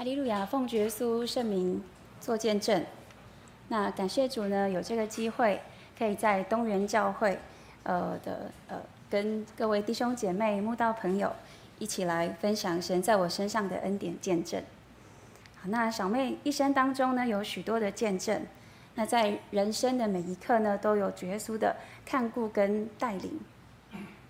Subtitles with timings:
[0.00, 1.84] 哈利路亚，奉耶稣圣名
[2.22, 2.82] 做见证。
[3.68, 5.60] 那感谢主呢，有这个机会，
[5.98, 7.38] 可以在东园教会，
[7.82, 11.30] 呃的呃，跟各位弟兄姐妹、慕道朋友
[11.78, 14.62] 一起来分享神在我身上的恩典见证。
[15.56, 18.40] 好，那小妹一生当中呢，有许多的见证。
[18.94, 21.76] 那在人生的每一刻呢，都有主耶稣的
[22.06, 23.38] 看顾跟带领。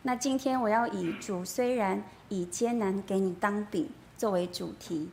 [0.03, 5.09] 那今天我要以主虽然以艰难给你当饼作为主题。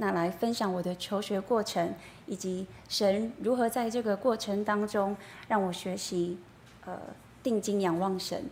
[0.00, 1.92] 那来分享我的求学过程，
[2.26, 5.16] 以及神如何在这个过程当中
[5.48, 6.38] 让我学习，
[6.84, 6.96] 呃，
[7.42, 8.44] 定睛仰望神。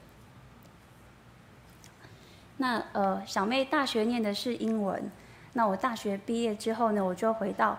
[2.57, 5.11] 那呃，小妹大学念的是英文。
[5.53, 7.79] 那我大学毕业之后呢，我就回到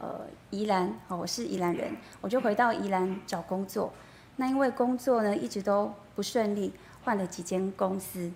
[0.00, 0.20] 呃
[0.50, 3.92] 宜兰，哦，我是宜兰人，我就回到宜兰找工作。
[4.36, 6.72] 那因为工作呢一直都不顺利，
[7.04, 8.32] 换了几间公司。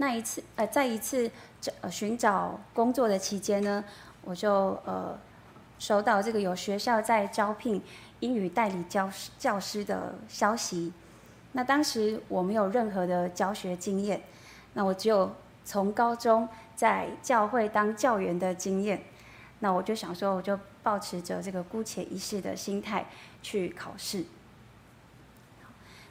[0.00, 3.84] 那一次，呃，在一次找寻找工作的期间呢，
[4.24, 4.50] 我就
[4.86, 5.18] 呃
[5.78, 7.82] 收到这个有学校在招聘
[8.20, 10.90] 英语代理教师教师的消息。
[11.52, 14.22] 那当时我没有任何的教学经验，
[14.72, 15.30] 那我只有
[15.66, 19.02] 从高中在教会当教员的经验。
[19.58, 23.04] 那我就想说，我就抱持着这个姑且一试的心态
[23.42, 24.24] 去考试。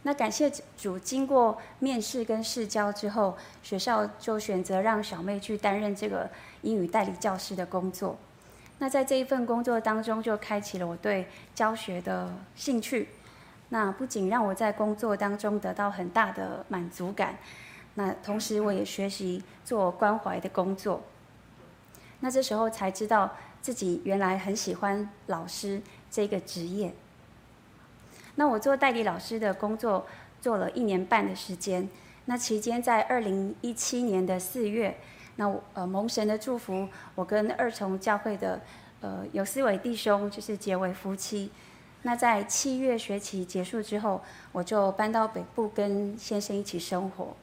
[0.09, 6.27] 那感谢主，经过面试跟试教之后，学校就选择让小妹去担任这个
[6.63, 8.17] 英语代理教师的工作。
[8.79, 13.09] 那在这一份工作当中，就开启了我对教学的兴趣。
[13.69, 17.37] 那不仅让我在工作当中得到很大的满足感，
[17.93, 21.03] 那同时我也学习做关怀的工作。
[22.21, 26.95] 那这时候才知道自己原来很喜欢老师这个职业。
[28.39, 30.07] 那我做代理老师的工作
[30.39, 31.89] 做了一年半的时间，
[32.23, 34.97] 那期间在二零一七年的四月，
[35.35, 38.61] 那呃蒙神的祝福，我跟二重教会的
[39.01, 41.51] 呃有思维弟兄就是结为夫妻。
[42.03, 44.21] 那在七月学期结束之后，
[44.53, 47.35] 我就搬到北部跟先生一起生活。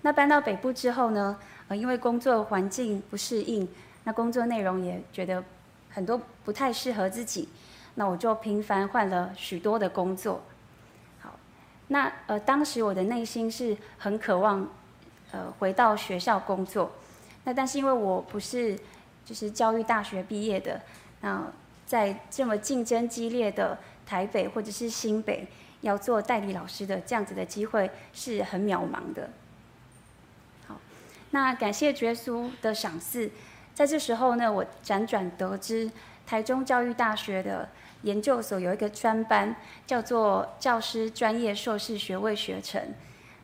[0.00, 1.38] 那搬到北部之后呢，
[1.68, 3.68] 呃因为工作环境不适应，
[4.04, 5.44] 那工作内容也觉得
[5.90, 7.46] 很多不太适合自己。
[8.00, 10.40] 那我就频繁换了许多的工作，
[11.20, 11.38] 好，
[11.88, 14.66] 那呃当时我的内心是很渴望，
[15.32, 16.90] 呃回到学校工作，
[17.44, 18.74] 那但是因为我不是
[19.26, 20.80] 就是教育大学毕业的，
[21.20, 21.46] 那
[21.84, 25.46] 在这么竞争激烈的台北或者是新北
[25.82, 29.28] 要做代理老师的这样子的机会是很渺茫的，
[30.66, 30.80] 好，
[31.32, 33.30] 那感谢耶稣的赏赐，
[33.74, 35.90] 在这时候呢，我辗转得知
[36.26, 37.68] 台中教育大学的。
[38.02, 39.54] 研究所有一个专班，
[39.86, 42.94] 叫做教师专业硕士学位学程，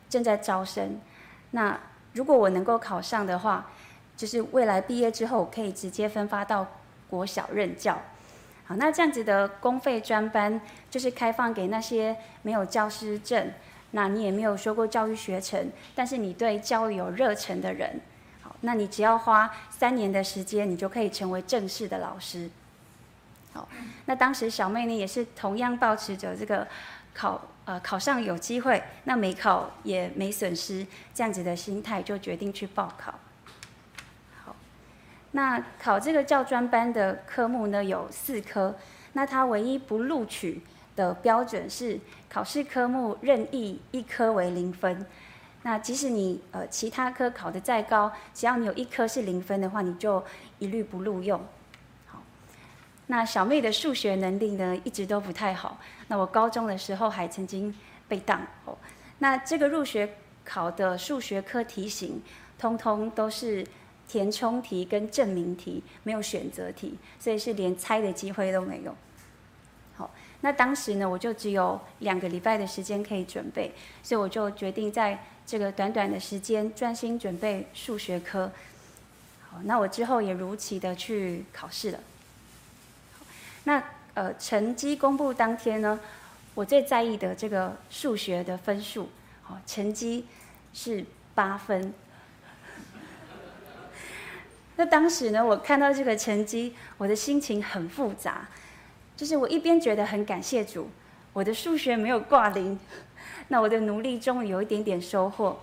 [0.09, 0.99] 正在招生。
[1.51, 1.79] 那
[2.13, 3.69] 如果我能够考上的话，
[4.15, 6.65] 就是未来毕业之后可以直接分发到
[7.09, 8.01] 国小任教。
[8.65, 10.59] 好，那这样子的公费专班，
[10.89, 13.51] 就是开放给那些没有教师证，
[13.91, 18.01] 那你也没有修过教育学程，但是你对教育有热忱的人。
[18.41, 22.49] 好，那你只要花三年的时间，你就可以成为正式的老师。
[24.05, 26.67] 那当时小妹呢也是同样保持着这个
[27.13, 33.13] 考呃考上有机会，那没考也没损失这样子的心态，就决定去报考。
[34.43, 34.55] 好，
[35.31, 38.75] 那考这个教专班的科目呢有四科，
[39.13, 40.61] 那他唯一不录取
[40.95, 45.05] 的标准是考试科目任意一科为零分。
[45.63, 50.23] 那即使你呃其他科考得再高，只要你有一科是零分的话，你就
[50.59, 51.41] 一律不录用。
[53.07, 55.79] 那小妹的数学能力呢，一直都不太好。
[56.09, 57.73] 那我高中的时候还曾经
[58.07, 58.77] 被当哦。
[59.19, 60.09] 那这个入学
[60.43, 62.21] 考的数学科题型，
[62.59, 63.65] 通通都是
[64.07, 68.93] 填充题跟证明题，没有选择题，所以是连猜的机会都没有。
[69.95, 73.71] 好，那当时呢，我就只有两个礼拜的时间可以准备，
[74.03, 78.51] 所以我就决定在这个短短的时间专心准备数学科。
[79.49, 81.99] 好，那我之后也如期的去考试了。
[83.67, 83.83] 那
[84.13, 85.99] 呃，成绩公布当天呢，
[86.55, 89.09] 我最在意的这个数学的分数，
[89.45, 90.25] 哦，成绩
[90.73, 91.03] 是
[91.35, 91.93] 八分。
[94.77, 98.47] 那当时呢，我看到这个成绩，我的心情很复杂，
[99.17, 100.89] 就是我一边觉得很感谢主，
[101.33, 102.79] 我的数学没有挂零，
[103.49, 105.59] 那我的努力终于有一点点收获，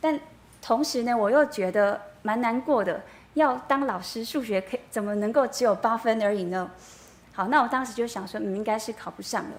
[0.00, 0.18] 但
[0.60, 3.00] 同时呢，我又觉得蛮难过的，
[3.34, 6.68] 要当老师，数学可怎么能够只有八分而已呢？
[7.38, 9.50] 好，那我当时就想说，嗯，应该是考不上了。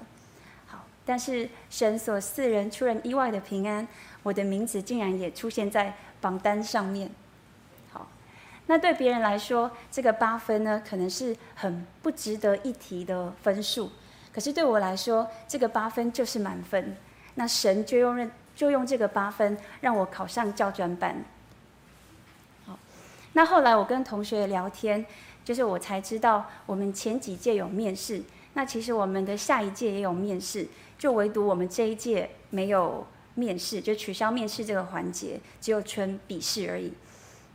[0.68, 3.88] 好，但是神所赐人出人意外的平安，
[4.22, 7.10] 我的名字竟然也出现在榜单上面。
[7.90, 8.06] 好，
[8.66, 13.90] 那对别人来说，这个八分呢，可能是很不值得一提的分数。
[14.34, 16.98] 可是对我来说，这个八分就是满分。
[17.36, 21.24] 那神就用就用这个八分让我考上教专班。
[22.66, 22.78] 好，
[23.32, 25.06] 那后来我跟同学聊天，
[25.50, 28.22] 就是我才知道，我们前几届有面试，
[28.54, 36.94] 那其实我们的下一届也有面试，就唯独我们这一届没有面试，就取消面试这个环节，只有纯笔试而已。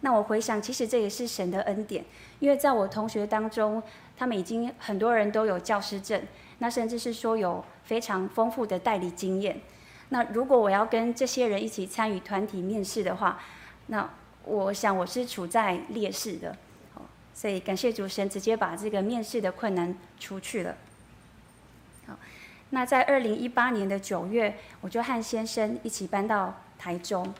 [0.01, 2.05] 那我回想，其实这也是神的恩典，
[2.41, 3.81] 因为在我同学当中，
[4.17, 6.21] 他们已经很多人都有教师证，
[6.59, 9.61] 那甚至是说有非常丰富的代理经验。
[10.09, 13.41] 那如果我要跟这些人一起参与团体面试的话，
[13.87, 14.11] 那
[14.45, 16.57] 我想我是处在劣势的。
[17.35, 20.77] 所以感谢主神直接把这个面试的困难除去了。
[22.07, 22.17] 好，
[22.71, 27.35] 那在二零一八年的九月，我就和先生一起搬到台中。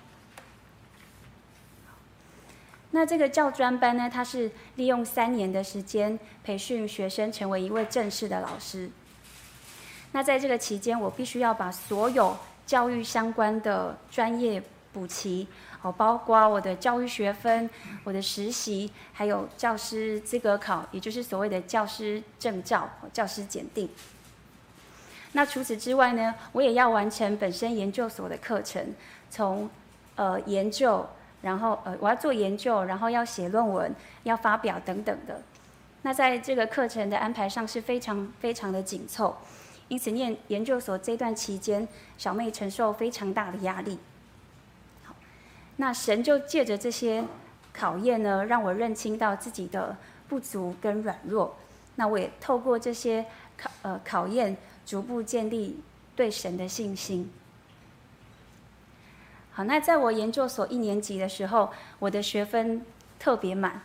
[2.91, 8.91] 那这个教专班呢，它是利用三年的时间培训学生成为一位正式的老师。
[10.13, 12.37] 那在这个期间，我必须要把所有
[12.67, 14.63] 教育相关的专业
[14.93, 15.49] 补齐，
[15.85, 17.69] 哦，包括我的教育学分、
[18.05, 23.87] 我的实习，还有教师资格考，也就是所谓的教师证照、教师检定。
[25.33, 28.95] 那除此之外呢，我也要完成本身研究所的课程，
[29.29, 29.69] 从
[30.17, 31.07] 呃研究。
[31.43, 35.43] 然后呃，我要做研究，然后要写论文，要发表等等的。
[36.01, 39.37] 那在这个课程的安排上是非常非常的紧凑，
[39.89, 41.87] 因此念研究所这段期间，
[42.17, 43.99] 小妹承受非常大的压力。
[45.77, 47.25] 那神就借着这些
[47.73, 49.97] 考验呢，让我认清到自己的
[50.29, 51.57] 不足跟软弱。
[51.97, 53.25] 那我也透过这些
[53.57, 54.57] 考呃考验，
[54.87, 55.81] 逐步建立
[56.15, 57.31] 对神的信心。
[59.53, 62.85] 好，那在我研究所一年级的时候，我的学分
[63.19, 63.83] 特别满。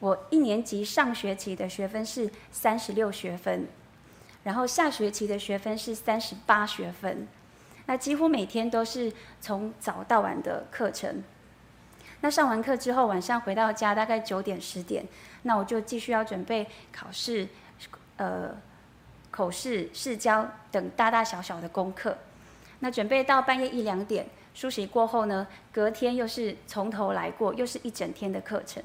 [0.00, 3.66] 我一年级上学期的学分是三十六学分，
[4.44, 7.26] 然后下学期的学分是三十八学分。
[7.88, 11.24] 那几乎每天都是从早到晚的课程。
[12.20, 15.06] 那上完课之后，晚上回到家大概九点十点，
[15.44, 17.48] 那我就继续要准备考试、
[18.18, 18.50] 呃
[19.30, 22.18] 口试、试教等大大小小的功课。
[22.80, 24.26] 那准备到半夜一两点。
[24.52, 28.82] 梳洗过后呢，隔天又是从头来过，又是一整天的课程。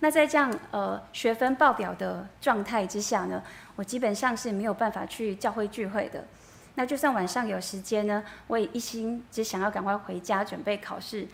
[0.00, 3.40] 那在这样呃学分爆表的状态之下呢，
[3.76, 6.26] 我基本上是没有办法去教会聚会的。
[6.74, 11.28] 那就算晚上有时间呢，我也一心只想要赶快回家准备考试，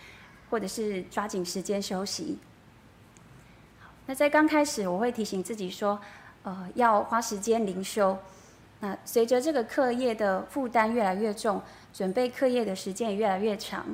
[0.51, 2.39] 或者是抓紧时间休息。
[4.07, 6.01] 那在刚开始，我会提醒自己说，
[6.43, 8.19] 呃，要花时间灵修。
[8.81, 11.61] 那随着这个课业的负担越来越重，
[11.93, 13.85] 准备课业的时间也越来越长，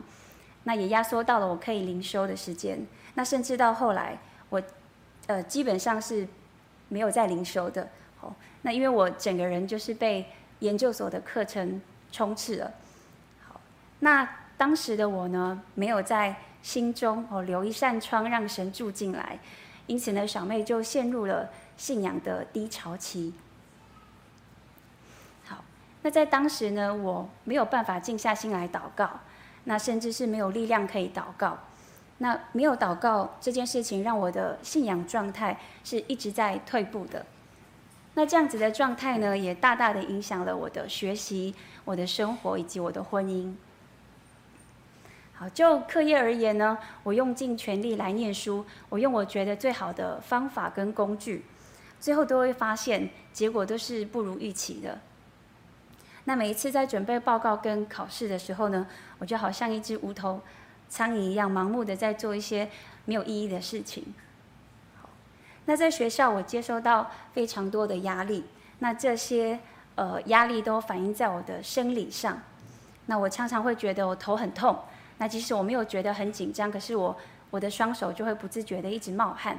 [0.64, 2.86] 那也压缩到了我可以灵修的时间。
[3.14, 4.18] 那甚至到后来，
[4.50, 4.62] 我
[5.26, 6.28] 呃基本上是
[6.88, 7.88] 没有在灵修的。
[8.20, 8.32] 哦，
[8.62, 10.26] 那因为我整个人就是被
[10.64, 11.80] 研究所的课程
[12.10, 12.72] 冲刺了。
[13.46, 13.60] 好，
[14.00, 14.26] 那
[14.56, 19.38] 当时的我呢，没有在心中哦留一扇窗让神住进来，
[19.86, 23.34] 因此呢，小妹就陷入了信仰的低潮期。
[25.44, 25.62] 好
[26.00, 29.20] 那在当时呢，我没有办法静下心来祷告，
[29.64, 31.58] 那甚至是没有力量可以祷告。
[32.18, 37.26] 那没有祷告这件事情，让我的信仰状态是一直在退步的。
[38.14, 41.54] 那这样子的状态呢，也大大的影响了我的学习、
[41.84, 43.52] 我的生活以及我的婚姻。
[45.32, 51.44] 好，就课业而言呢，我用尽全力来念书，我用我觉得最好的方法跟工具，
[51.98, 55.00] 最后都会发现结果都是不如预期的。
[56.26, 58.86] 那每一次在准备报告跟考试的时候呢，
[59.18, 60.40] 我就好像一只无头
[60.88, 62.70] 苍蝇一样，盲目的在做一些
[63.04, 64.04] 没有意义的事情。
[65.66, 68.44] 那在学校，我接收到非常多的压力，
[68.80, 69.58] 那这些
[69.94, 72.42] 呃压力都反映在我的生理上。
[73.06, 74.78] 那我常常会觉得我头很痛，
[75.18, 77.16] 那即使我没有觉得很紧张，可是我
[77.50, 79.58] 我的双手就会不自觉的一直冒汗，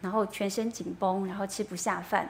[0.00, 2.28] 然后全身紧绷，然后吃不下饭。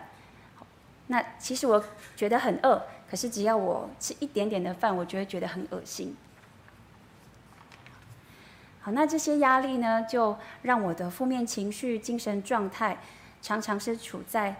[1.08, 1.82] 那其实我
[2.16, 2.82] 觉得很饿。
[3.08, 6.16] 可是只要我吃一点点的饭，我就会觉得很恶心。
[8.86, 12.96] 好，那这些压力呢，就让我的负面情绪、精神状态
[13.42, 14.54] 常常是处在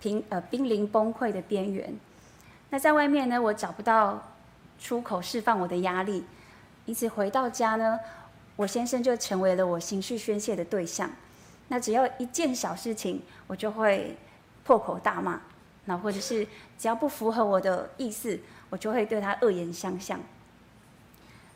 [0.00, 1.96] 濒呃濒临崩溃的边缘。
[2.70, 4.20] 那在外面呢，我找不到
[4.80, 6.24] 出口释放我的压力，
[6.86, 8.00] 因此回到家呢，
[8.56, 11.08] 我先生就成为了我情绪宣泄的对象。
[11.68, 14.16] 那只要一件小事情，我就会
[14.64, 15.40] 破口大骂。
[15.84, 16.44] 那或者是
[16.76, 18.36] 只要不符合我的意思，
[18.70, 20.18] 我就会对他恶言相向。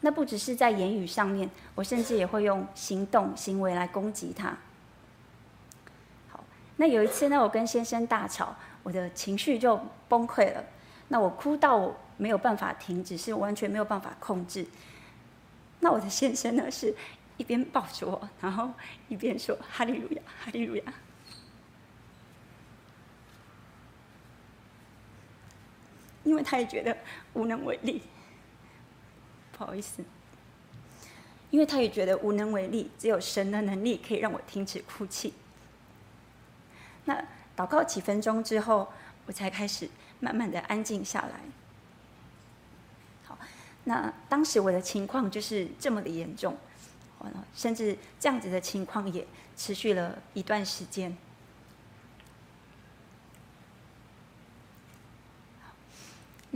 [0.00, 4.56] 那不只是在言语上面，我甚至也会用行动、行为来攻击他。
[6.28, 6.44] 好，
[6.76, 10.64] 那有一次呢，我跟先生大吵，我的情绪就崩溃了。
[11.08, 14.64] 那我哭到我没有办法停止，是完全没有办法控制。
[15.80, 16.94] 那我的先生呢，是
[17.36, 18.70] 一边抱着我，然后
[19.08, 20.82] 一边说：“哈利路亚，哈利路亚。”
[26.24, 26.96] 因为他也觉得
[27.32, 28.02] 无能为力。
[29.58, 30.04] 不好意思，
[31.50, 35.34] 因为他也觉得无能为力，只有神的能力可以让我停止哭泣。
[37.06, 37.20] 那
[37.56, 38.88] 祷告几分钟之后，
[39.26, 41.40] 我才开始慢慢的安静下来。
[43.24, 43.36] 好，
[43.82, 46.56] 那当时我的情况就是这么的严重，
[47.56, 51.16] 甚至这样子的情况也持续了一段时间。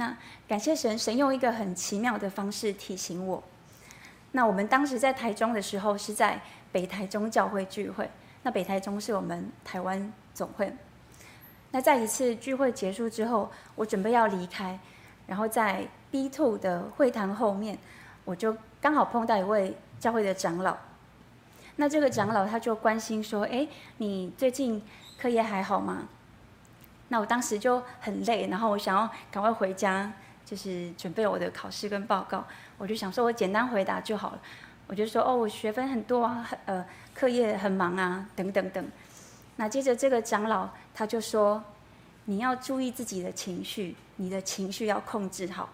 [0.02, 0.16] 那
[0.48, 3.40] 感谢神，神用一个很奇妙的方式提醒我。
[4.32, 6.40] 那我们当时在台中的时候，是在
[6.72, 8.10] 北台中教会聚会。
[8.42, 10.74] 那北台中是我们台湾总会。
[11.70, 14.76] 那在一次聚会结束之后，我准备要离开，
[15.28, 17.78] 然后在 B Two 的会堂后面，
[18.24, 20.76] 我就刚好碰到一位教会的长老。
[21.76, 23.68] 那这个长老他就关心说：“哎，
[23.98, 24.82] 你最近
[25.16, 26.08] 课业还好吗？”
[27.12, 30.10] 那我当时就很累，然后我想要赶快回家，
[30.46, 32.42] 就是准备我的考试跟报告。
[32.78, 34.40] 我就想说，我简单回答就好了。
[34.86, 38.82] 我就说，哦，我学分很多啊，呃，课业很忙啊，等等等。
[39.56, 41.62] 那接着这个长老他就说，
[42.24, 45.68] 你要注意自己的情绪，你的情绪要控制好。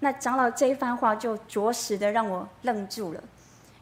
[0.00, 3.24] 那长老这一番话就着实的让我愣住了，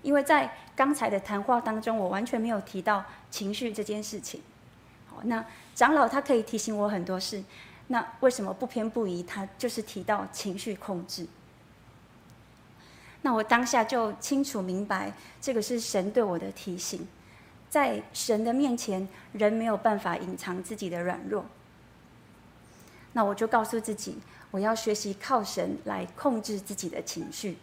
[0.00, 4.40] 因为在刚才的谈话当中，我完全没有提到情绪这件事情。
[5.24, 5.44] 那。
[5.74, 7.44] 长老他可以提醒我很多事，
[7.88, 9.22] 那为什么不偏不倚？
[9.22, 11.26] 他就是提到情绪控制。
[13.20, 17.06] 那我当下就清楚明白，这个是神对我的提醒。
[17.68, 21.44] 在神的面前，人没有办法隐藏自己的软弱。
[23.12, 24.16] 那我就告诉自己，
[24.50, 27.58] 我要学习靠神来控制自己的情绪。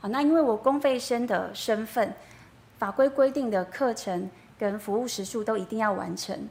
[0.00, 2.12] 好，那因为我公费生的身份，
[2.76, 4.28] 法规规定的课程。
[4.64, 6.48] 跟服务时数都一定要完成。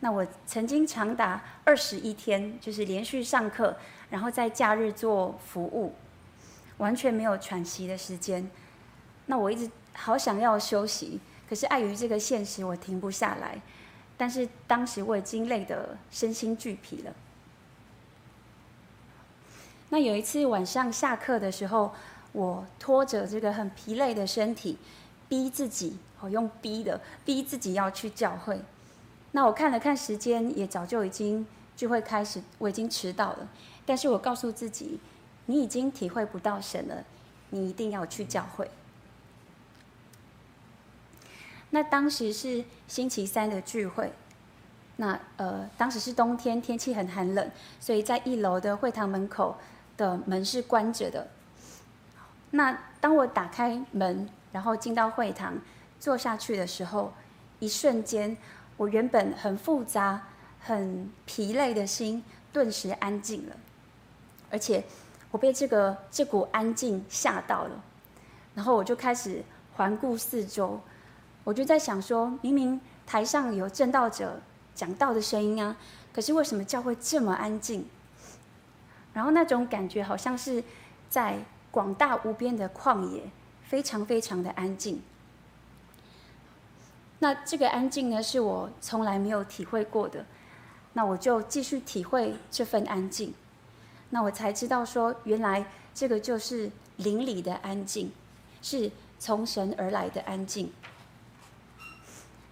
[0.00, 3.74] 那我曾经长达二十一天，就是连续上课，
[4.10, 5.94] 然后在假日做服务，
[6.76, 8.50] 完全没有喘息的时间。
[9.24, 11.18] 那我一直好想要休息，
[11.48, 13.58] 可是碍于这个现实，我停不下来。
[14.18, 17.14] 但是当时我已经累得身心俱疲了。
[19.88, 21.94] 那有一次晚上下课的时候，
[22.32, 24.76] 我拖着这个很疲累的身体，
[25.28, 25.98] 逼自己。
[26.20, 28.58] 哦用逼的，逼自己要去教会。
[29.32, 33.46] 那我看了看时间，也早就已经聚会开始，我已经迟到了。
[33.84, 34.98] 但是我告诉自己，
[35.44, 37.04] 你已经体会不到神了，
[37.50, 38.70] 你一定要去教会。
[41.68, 44.10] 那当时是星期三的聚会，
[44.96, 49.58] 那呃，当时是冬天，天气很寒冷，所以在一楼的会堂门口
[49.98, 51.28] 的门是关着的。
[52.52, 55.58] 那当我打开门，然后进到会堂。
[55.98, 57.12] 坐下去的时候，
[57.60, 58.36] 一瞬间，
[58.76, 60.20] 我原本很复杂、
[60.60, 63.56] 很疲累的心顿时安静了，
[64.50, 64.84] 而且
[65.30, 67.82] 我被这个这股安静吓到了，
[68.54, 69.42] 然后我就开始
[69.76, 70.78] 环顾四周，
[71.42, 74.38] 我就在想说，明明台上有证道者
[74.74, 75.74] 讲道的声音啊，
[76.12, 77.88] 可是为什么教会这么安静？
[79.14, 80.62] 然后那种感觉好像是
[81.08, 81.38] 在
[81.70, 83.22] 广大无边的旷野，
[83.74, 85.02] 非常非常的安静。
[87.18, 90.24] 那这个安静呢，是我从来没有体会过的。
[90.92, 93.34] 那我就继续体会这份安静。
[94.10, 98.12] 那我才知道说，原来这个就是灵里的安静，
[98.62, 98.88] 是
[99.18, 100.72] 从神而来的安静。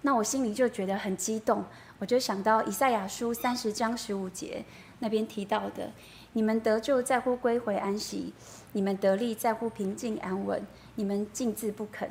[0.01, 1.65] 那我心里就觉得很激动，
[2.01, 4.65] 我就想到以赛亚书三十章十五节
[4.99, 5.93] 那边提到的
[6.33, 8.33] ：“你们得救在乎归回安息，
[8.73, 12.11] 你们得力在乎平静安稳，你们静自不肯。”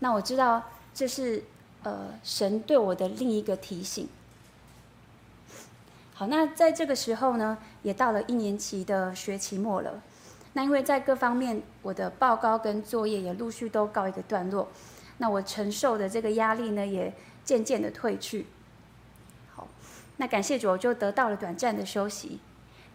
[0.00, 0.62] 那我知道。
[0.98, 1.44] 这是
[1.82, 4.08] 呃神对我的另一个提醒。
[6.14, 10.02] 好，那在这个时候呢，也到了一年级的学期末了。
[10.54, 14.70] 那因为在各方面我的报告跟作业也陆续都告一个段落，
[15.18, 17.12] 那我承受的这个压力呢也
[17.44, 18.46] 渐渐的退去。
[19.54, 19.68] 好，
[20.16, 22.40] 那感谢主，我就得到了短暂的休息。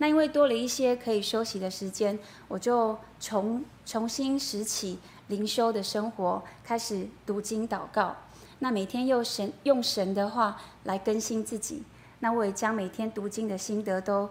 [0.01, 2.17] 那因为多了一些可以休息的时间，
[2.48, 4.98] 我就重重新拾起。
[5.27, 8.15] 灵修的生活，开始读经祷告，
[8.60, 11.84] 那每天用神用神的话来更新自己。
[12.20, 14.27] 那我也将每天读经的心得都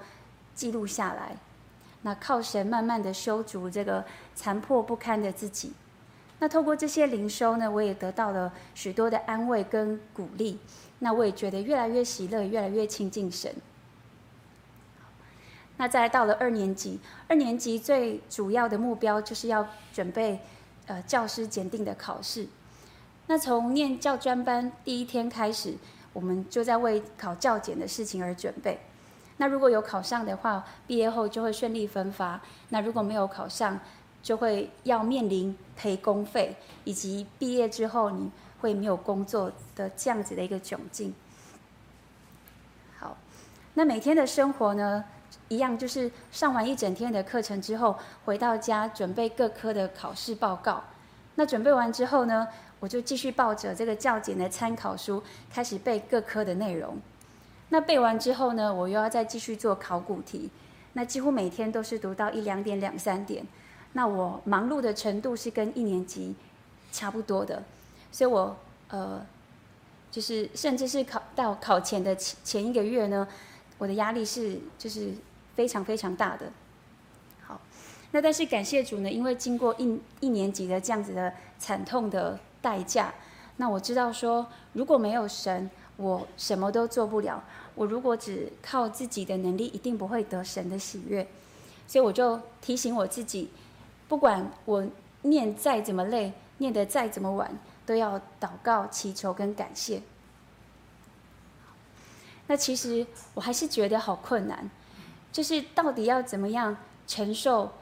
[0.56, 1.36] 记录下来。
[2.02, 5.72] 那靠神慢慢的修足这个残破不堪的自己。
[6.40, 10.58] 那透过这些灵修呢，我也得到了许多的安慰跟鼓励。
[10.98, 13.54] 那我也觉得越来越喜乐，越来越亲近神。
[15.80, 20.38] 那再到了二年级，二年级最主要的目标就是要准备
[20.86, 22.46] 呃教师检定的考试。
[23.28, 25.74] 那从念教专班第一天开始，
[26.12, 28.78] 我们就在为考教检的事情而准备。
[29.38, 33.80] 那如果有考上的话，毕业后就会顺利分发；那如果没有考上，
[34.22, 41.14] 就会要面临赔工费，以及毕业之后你会没有工作的这样子的一个窘境。
[42.98, 43.16] 好，
[43.72, 45.02] 那每天的生活呢，
[45.50, 50.84] 一样就是上完一整天的课程之后，回到家准备各科的考试报告。
[51.34, 52.46] 那准备完之后呢，
[52.78, 55.20] 我就继续抱着这个教检的参考书，
[55.52, 56.96] 开始背各科的内容。
[57.70, 60.48] 那背完之后呢，我又要再继续做考古题。
[60.92, 63.44] 那几乎每天都是读到一两点、两三点。
[63.94, 66.32] 那我忙碌的程度是跟一年级
[66.92, 67.60] 差不多的，
[68.12, 68.56] 所以我
[68.88, 69.20] 呃，
[70.12, 73.26] 就是甚至是考到考前的前前一个月呢，
[73.78, 75.12] 我的压力是就是。
[75.54, 76.50] 非常非常大的，
[77.42, 77.60] 好，
[78.12, 83.12] 那但是感谢主呢，因为经过一一年级的这样子的惨痛的代价，
[83.56, 87.42] 那我知道说，如果没有神，我什么都做不了。
[87.74, 91.26] 我如果只靠自己的能力，一定不会得神的喜悦。
[91.86, 93.50] 所以我就提醒我自己，
[94.08, 94.86] 不管我
[95.22, 97.50] 念再怎么累，念得再怎么晚，
[97.84, 100.02] 都要祷告、祈求跟感谢。
[102.46, 104.70] 那其实我还是觉得好困难。
[105.32, 107.72] 就是到底要怎么样承受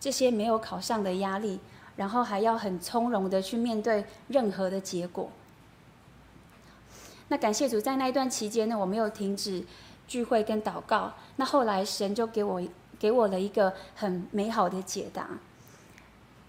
[0.00, 1.60] 这些没有考上的压力，
[1.96, 5.30] 然后还要很从容的去面对任何的结果。
[7.28, 9.62] 那感谢主，在那一段期间呢，我没有停止
[10.06, 11.12] 聚会跟祷告。
[11.36, 12.62] 那后来神就给我
[12.98, 15.28] 给我了一个很美好的解答。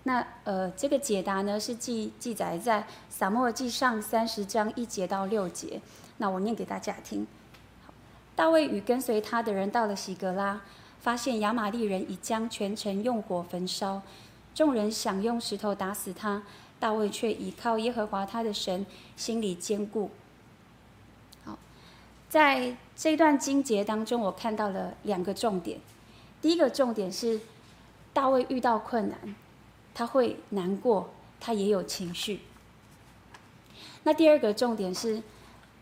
[0.04, 5.82] 那呃，这个解答呢是记记载在撒母耳记上三十章一节到六节。
[6.18, 7.28] 那我念给大家听。
[8.40, 10.62] 大卫与跟随他的人到了洗格拉，
[11.02, 14.02] 发现亚玛力人已将全城用火焚烧。
[14.56, 16.42] 众人想用石头打死他，
[16.80, 18.86] 大卫却倚靠耶和华他的神，
[19.18, 20.10] 心里坚固。
[21.44, 21.60] 好，
[22.30, 25.78] 在这段经节当中，我看到了两个重点。
[26.42, 27.42] 第一个重点是，
[28.14, 29.36] 大卫遇到困难，
[29.94, 31.10] 他会难过，
[31.42, 32.40] 他也有情绪。
[34.04, 35.22] 那第二个重点是，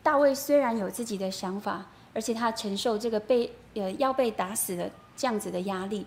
[0.01, 1.85] 大卫虽然有自己的想法。
[2.17, 6.03] 而且他承受这个被呃要被打死的这样子的压力，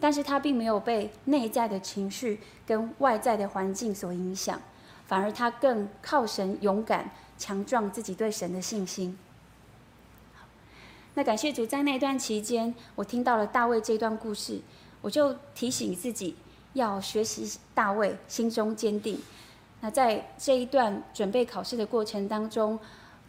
[0.00, 4.58] 但是他并没有被内在的情绪跟外在的环境所影响，
[5.06, 9.18] 反而他更靠神勇敢强壮自己对神的信心。
[11.12, 14.62] 那感谢主，在那段期间，我听到了大卫这段故事，
[15.02, 16.36] 我就提醒自己
[16.72, 19.20] 要学习大卫，心中坚定。
[19.82, 22.80] 那在这一段准备考试的过程当中。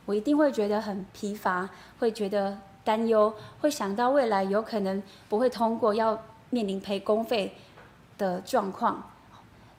[0.05, 7.55] 我一定会觉得很疲乏，会觉得担忧，会想到未来有可能不会通过，要面临赔公费
[8.17, 9.11] 的状况。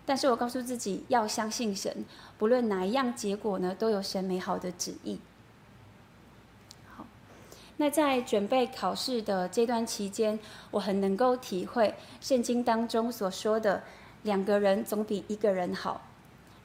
[0.05, 2.05] 但是我告诉自己要相信神，
[2.39, 5.21] 不论哪一样结果呢，都有神美好的旨意。
[6.95, 7.05] 好，
[7.77, 10.39] 那在准备考试的这段期间，
[10.71, 13.83] 我很能够体会圣经当中所说的
[14.23, 16.03] “两个人总比一个人好”。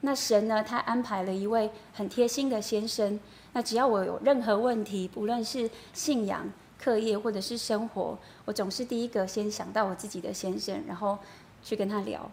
[0.02, 3.20] 那神呢，他安排了一位很贴心的先生。
[3.52, 11.18] 那只要我有任何问题，不论是信仰、课业或者是生活，我总是第一个先想到我自己的先生，然后
[11.62, 12.30] 去跟他聊。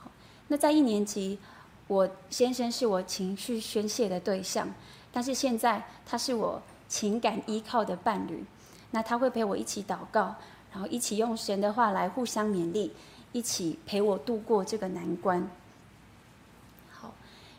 [0.00, 0.10] 好，
[0.48, 1.38] 那在一年级，
[1.88, 4.68] 我先生是我情绪宣泄的对象，
[5.12, 8.44] 但是现在他是我情感依靠的伴侣。
[8.92, 10.36] 那他会陪我一起祷告，
[10.72, 12.92] 然后一起用神的话来互相勉励，
[13.32, 15.50] 一起陪我度过这个难关。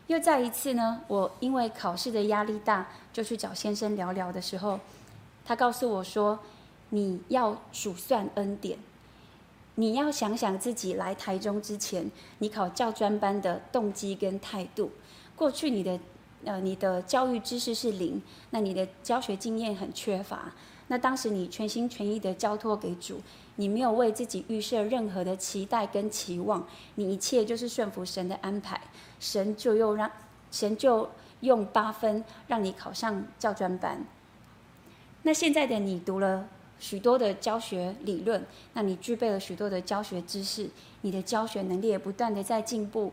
[0.08, 4.80] 又再一次呢，我因为考试的压力大，就去找先生聊聊的时候，
[5.44, 6.38] 他告诉我说
[6.89, 8.78] ：“你要数算恩典，
[9.74, 14.91] 你要想想自己来台中之前，你考教专班的动机跟态度。
[15.36, 16.00] 过去你的
[16.46, 20.54] 呃你的教育知识是零，那你的教学经验很缺乏。
[20.88, 23.21] 那当时你全心全意的交托给主，
[23.56, 28.80] 你没有为自己预设任何的期待跟期望，你一切就是顺服神的安排。”
[29.19, 30.12] 神就又让
[30.52, 34.06] 神就用八分让你考上教专班。
[35.24, 36.48] 那现在的你读了
[36.80, 40.69] 许多的教学理论，那你具备了许多的教学知识，
[41.02, 43.12] 你的教学能力也不断的在进步。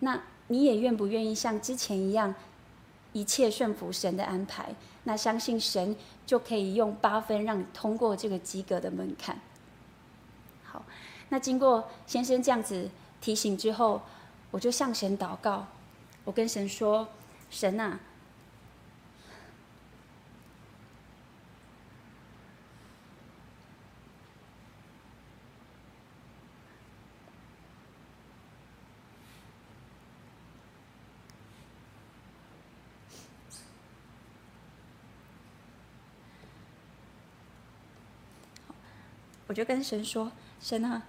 [0.00, 2.34] 那你也愿不愿意像之前一样，
[3.12, 4.74] 一切顺服神的安排？
[5.08, 9.40] 那相信神就可以用八分让你通过这个及格的门槛。
[10.62, 10.84] 好，
[11.30, 14.02] 那经过先生这样子提醒之后，
[14.50, 15.66] 我就向神祷告，
[16.24, 17.08] 我跟神说
[17.48, 17.98] ：“神啊。”
[39.58, 40.30] 就跟神说
[40.62, 41.02] ：“神啊，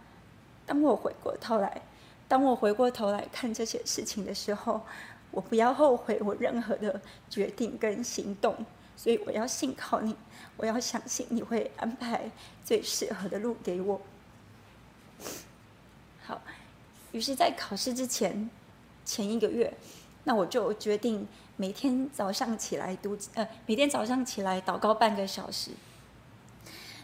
[0.65, 1.83] 当我回过头来，
[2.27, 4.81] 当我回过头来看这些事情的时候，
[5.29, 8.65] 我不要后悔我任何的决定跟行动。
[8.97, 10.15] 所以我要信靠你，
[10.57, 12.31] 我要相信你会安排
[12.65, 14.01] 最适合的路给我。”
[16.25, 16.41] 好，
[17.11, 18.49] 于是，在考试之前
[19.05, 19.71] 前一个月，
[20.23, 25.69] 那我就决定每天早上起来读，呃，每天早上起来祷告半个小时。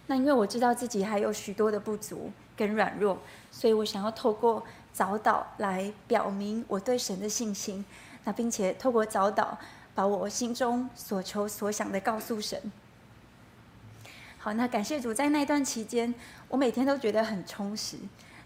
[0.08, 3.18] 那因为我知道自己还有许多的不足跟软弱，
[3.52, 4.64] 所以我想要透过
[4.94, 7.84] 早祷来表明我对神的信心。
[8.24, 9.56] 那并且透过早祷，
[9.94, 12.60] 把我心中所求所想的告诉神。
[14.40, 16.14] 好，那感谢主，在那段期间，
[16.48, 17.98] 我每天都觉得很充实。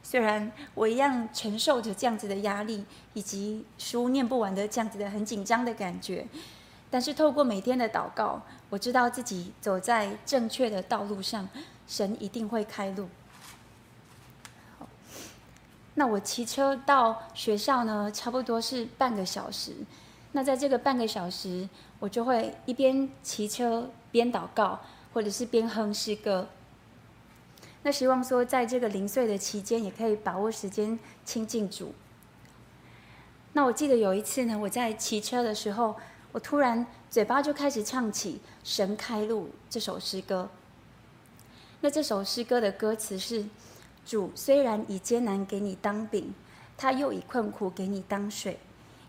[0.03, 6.25] 虽然我一样承受着这样子的压力，以及书念不完的这样子的很紧张的感觉。
[6.91, 11.47] 但是透过每天的祷告，我知道自己走在正确的道路上，
[11.87, 13.07] 神一定会开路。
[15.93, 19.73] 那我骑车到学校呢，差不多是半个小时。
[20.31, 24.79] 那在这个半个小时，我就会一边骑车边祷告，
[25.13, 26.47] 或者是边哼诗歌。
[27.83, 31.93] 那希望说，在这个零碎的期间，也可以把握时间亲近主。
[33.53, 35.95] 那我记得有一次呢，我在骑车的时候。
[36.31, 40.49] 我突然嘴巴就开始唱起《神开路》这首诗歌。
[41.81, 43.45] 那这首诗歌的歌词是：
[44.05, 46.33] 主虽然以艰难给你当饼，
[46.77, 48.59] 他又以困苦给你当水，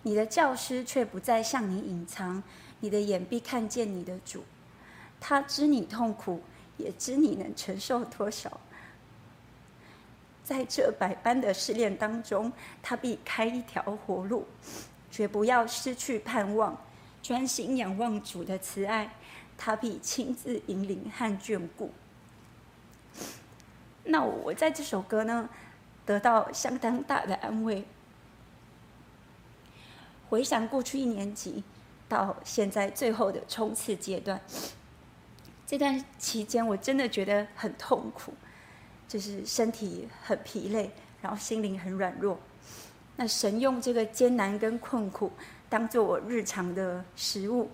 [0.03, 2.43] 你的教师却不再向你隐藏，
[2.81, 4.45] 你的眼必看见你的主。
[5.21, 6.41] 他知你痛苦，
[6.79, 8.59] 也知你能承受多少。
[10.43, 12.51] 在这百般的试炼当中，
[12.83, 14.47] 他必开一条活路，
[15.11, 16.77] 绝不要失去盼望。
[17.23, 19.15] 专心仰望主的慈爱，
[19.57, 21.93] 他必亲自引领和眷顾。
[24.05, 25.49] 那我在这首歌呢，
[26.07, 27.85] 得到相当大的安慰。
[30.29, 31.63] 回想过去一年级
[32.09, 34.41] 到现在最后的冲刺阶段，
[35.67, 38.33] 这段期间我真的觉得很痛苦，
[39.07, 42.39] 就是身体很疲累，然后心灵很软弱。
[43.17, 45.31] 那神用这个艰难跟困苦。
[45.71, 47.71] 当做我日常的食物，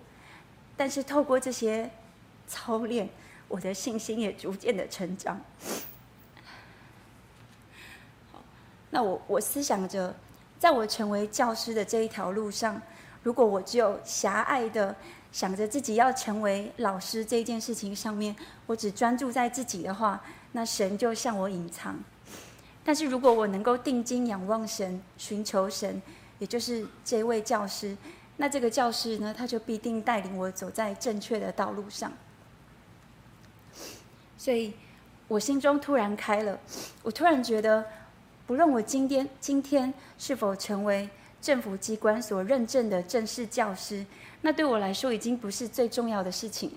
[0.77, 1.89] 但是透过这些
[2.47, 3.09] 操练，
[3.47, 5.41] 我的信心也逐渐的成长。
[8.91, 10.15] 那我我思想着，
[10.59, 12.79] 在我成为教师的这一条路上，
[13.23, 14.95] 如果我只有狭隘的
[15.31, 18.35] 想着自己要成为老师这件事情上面，
[18.67, 21.99] 我只专注在自己的话，那神就向我隐藏。
[22.85, 25.99] 但是如果我能够定睛仰望神，寻求神。
[26.39, 27.95] 也就是这位教师，
[28.37, 32.11] 那这个教师呢，他就必定带领我走在正确的道路上。
[34.37, 34.73] 所以，
[35.27, 36.59] 我心中突然开了，
[37.03, 37.83] 我突然觉得，
[38.45, 41.09] 不论我今天今天是否成为
[41.41, 44.05] 政府机关所认证的正式教师，
[44.41, 46.71] 那对我来说已经不是最重要的事情。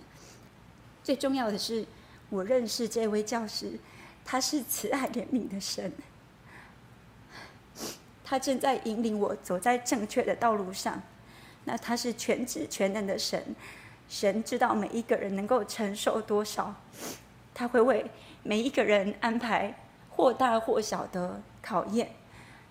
[1.04, 1.84] 最重要的是，
[2.28, 3.78] 我认识这位教师，
[4.24, 5.92] 他是慈爱怜悯的神。
[8.30, 11.02] 他正在引领我走在正确的道路上，
[11.64, 13.44] 那他是全知全能的神，
[14.08, 16.72] 神知道每一个人能够承受多少，
[17.52, 18.08] 他会为
[18.44, 19.74] 每一个人安排
[20.10, 22.08] 或大或小的考验，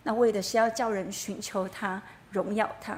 [0.04, 2.98] 那为的是要叫人寻求他，荣耀他。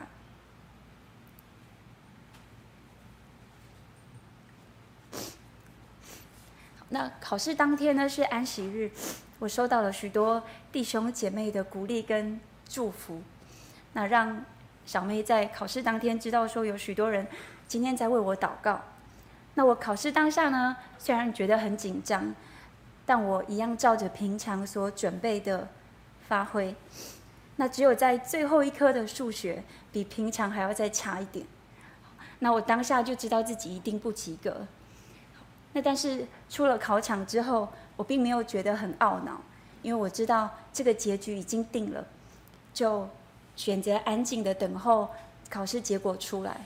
[6.90, 8.92] 那考试当天呢，是安息日，
[9.40, 12.40] 我收到了许多弟兄姐妹的鼓励跟。
[12.72, 13.22] 祝福，
[13.92, 14.46] 那让
[14.86, 17.28] 小妹在考试当天知道说有许多人
[17.68, 18.80] 今天在为我祷告。
[19.56, 22.34] 那我考试当下呢，虽然觉得很紧张，
[23.06, 25.68] 但我一样照着平常所准备的
[26.30, 26.74] 发挥。
[27.58, 31.46] 那只有在最后一科的数学比平常还要再差一点，
[32.40, 34.66] 那我当下就知道自己一定不及格。
[35.74, 39.42] 那但是出了考场之后，我并没有觉得很懊恼，
[39.82, 42.08] 因为我知道这个结局已经定了。
[42.74, 43.08] 就
[43.56, 45.10] 选择安静的等候
[45.50, 46.62] 考试结果出来。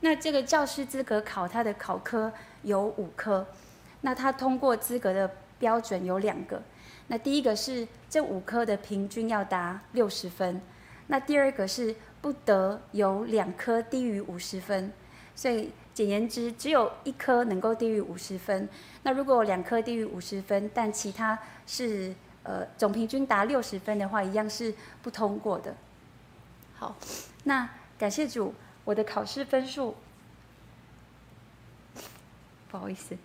[0.00, 3.46] 那这个教师资格考，他的考科有五科，
[4.02, 6.60] 那他通过资格的标准有两个。
[7.06, 10.60] 那第一个是这五科的平均要达六十分，
[11.06, 14.92] 那第二个是不得有两科低于五十分。
[15.34, 18.68] 所以简言之，只有一科能够低于五十分。
[19.02, 25.74] 那如果两科低于五十分，但其他是呃总平均达六十分的话，一样是不通过的。
[26.76, 26.96] 好，
[27.42, 28.54] 那感谢主，
[28.84, 29.96] 我的考试分数。
[32.70, 33.16] 不好意思。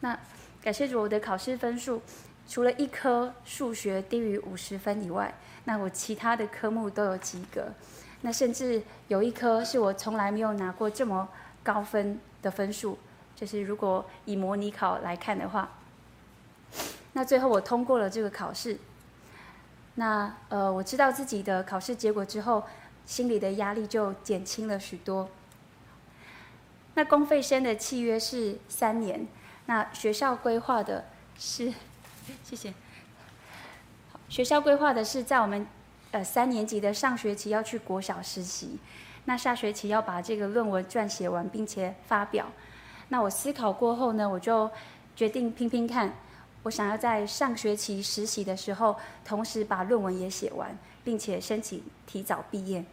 [0.00, 0.18] 那
[0.62, 2.02] 感谢主，我的考试分数
[2.48, 5.34] 除了一科数学低于五十分以外，
[5.64, 7.68] 那我其他的科目都有及格。
[8.22, 11.28] 那甚至有一科是我从来没有拿过这么
[11.62, 12.98] 高分的分数，
[13.34, 15.70] 就是如果以模拟考来看的话，
[17.12, 18.78] 那最后我通过了这个考试。
[19.94, 22.64] 那呃，我知道自己的考试结果之后，
[23.06, 25.28] 心里的压力就减轻了许多。
[26.94, 29.26] 那公费生的契约是三年，
[29.70, 31.04] 那学校规划的
[31.38, 31.72] 是，
[32.42, 32.74] 谢谢。
[34.28, 35.64] 学校规划的是在我们。
[36.12, 38.80] 呃，三年级的上学期要去国小实习，
[39.26, 42.46] 那下学期要把这个论文撰写完，并且发表。
[43.10, 44.68] 那我思考过后呢，我就
[45.14, 46.12] 决定拼拼看，
[46.64, 52.84] 我想要在上学期实习的时候，同时把论文也写完，并且申请提早毕业。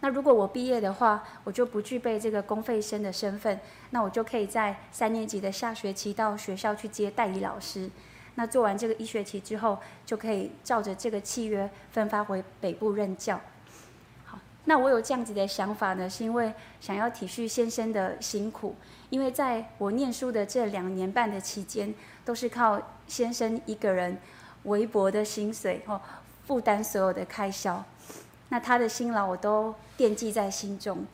[0.00, 3.58] 那如果我毕业的话，我就不具备这个公费生的身份，
[3.90, 7.90] 那我就可以在三年级的下学期到学校去接代理老师。
[8.34, 13.40] 那做完这个一学期之后，就可以照着这个契约分发回北部任教。
[14.26, 18.76] 好，那我有这样子的想法呢，是因为想要体恤先生的辛苦，
[19.08, 22.78] 因为在我念书的这两年半的期间，都是靠
[23.08, 24.18] 先生一个人
[24.64, 25.98] 微薄的薪水哦，
[26.46, 27.82] 负担所有的开销。
[28.48, 31.04] 那他的辛劳我都惦记在心中。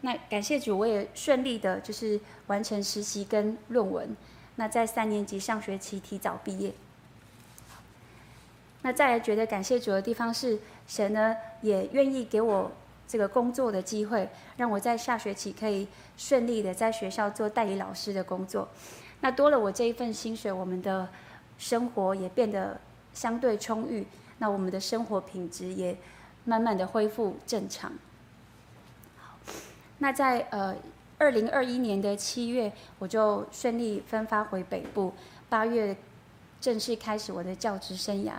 [0.00, 4.16] 那感谢主，我也顺利的就是完成实习跟论文。
[4.56, 6.72] 那在三年级上学期提早毕业。
[8.82, 12.70] 那再来觉得感谢主的地方是，神呢也愿意给我
[13.08, 18.68] 这个工作的机会，让我在下学期可以顺利的在学校做代理老师的工作。
[19.20, 21.08] 那多了我这一份薪水，我们的
[21.58, 22.80] 生活也变得
[23.12, 24.06] 相对充裕，
[24.38, 25.96] 那我们的生活品质也
[26.44, 27.92] 慢慢的恢复正常。
[29.98, 30.74] 那在呃。
[31.20, 35.12] 二零二一年的七月，我就顺利分发回北部。
[35.48, 35.96] 八月
[36.60, 38.34] 正式开始我的教职生涯。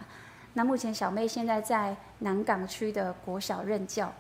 [0.54, 4.14] 那目前小妹现在在南港区的国小任教。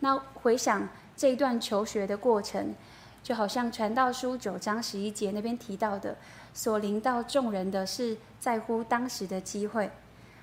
[0.00, 2.74] 那回想这一段求学的过程，
[3.22, 6.18] 就好像传道书九章十一节那边提到的，
[6.52, 9.88] 所临到众人的是在乎当时的机会。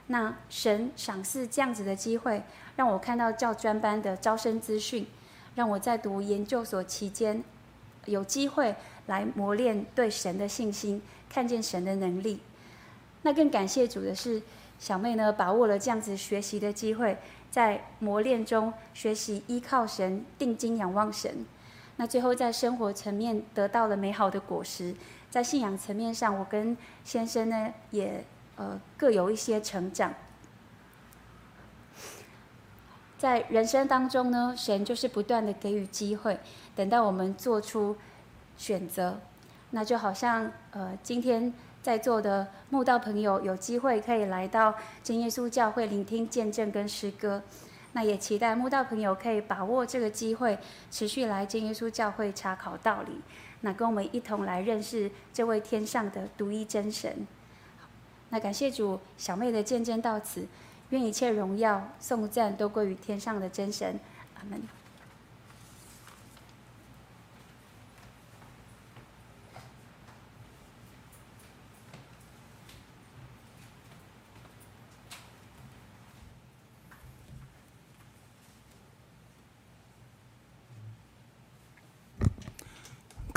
[0.08, 2.42] 那神赏赐这样子的机会，
[2.78, 5.06] 让我看到教专班的招生资讯。
[5.56, 7.44] 让我在读研究所期间，
[8.06, 8.74] 有机会
[9.08, 12.40] 来磨练对神的信心，看见神的能力。
[13.24, 14.42] 那更感谢主的是，
[14.80, 17.18] 小妹呢把握了这样子学习的机会，
[17.52, 21.46] 在磨练中学习依靠神，定睛仰望神。
[21.98, 24.96] 那最后在生活层面得到了美好的果实，
[25.30, 30.14] 在信仰层面上，我跟先生呢也呃各有一些成长。
[33.18, 36.40] 在人生当中呢，神就是不断的给予机会，
[36.76, 37.98] 等到我们做出
[38.58, 39.20] 选择。
[39.72, 47.44] 那就好像呃，今天在座的慕道朋友有机会可以来到真耶稣教会聆听见证跟诗歌，
[47.92, 50.58] 那也期待慕道朋友可以把握这个机会，
[50.90, 53.22] 持续来真耶稣教会查考道理，
[53.62, 57.28] 那跟我们一同来认识这位天上的独一真神。
[58.30, 60.48] 那感谢主，小妹的见证到此。
[60.92, 64.00] 愿一切荣耀、颂赞都归于天上的真神，
[64.36, 64.79] 阿门。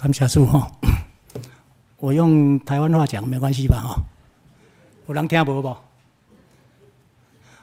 [0.02, 0.68] 感谢主哈，
[1.98, 4.02] 我用台湾话讲没关系吧哈？
[5.06, 5.76] 有人听无不？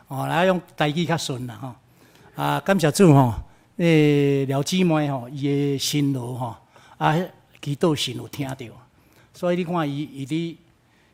[0.08, 1.75] 哦，来用台语较顺啦吼。
[2.41, 3.34] 啊，感谢主吼，
[3.75, 6.56] 诶，廖姊妹吼，伊诶辛劳吼，
[6.97, 7.13] 啊，
[7.62, 8.56] 祈祷神有听到，
[9.34, 10.56] 所以你看伊伊伫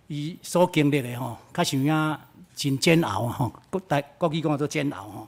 [0.06, 2.18] 伊所经历诶吼，较像影
[2.56, 5.28] 真煎熬吼，国台国语讲做煎熬吼。